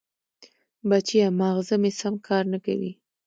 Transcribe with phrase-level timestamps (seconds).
[0.89, 1.27] بچیه!
[1.39, 2.91] ماغزه مې سم کار نه کوي.